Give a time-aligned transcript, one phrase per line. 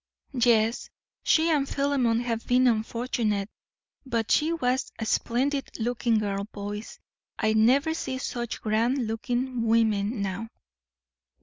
[0.33, 0.89] "Yes,
[1.21, 3.51] she and Philemon have been unfortunate;
[4.03, 6.97] but she was a splendid looking girl, boys.
[7.37, 10.49] I never see such grand looking women now."